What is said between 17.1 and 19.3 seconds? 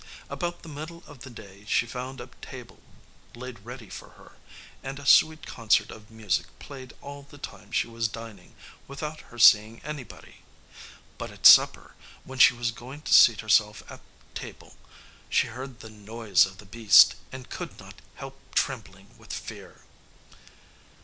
and could not help trembling